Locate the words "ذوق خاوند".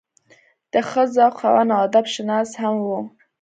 1.13-1.69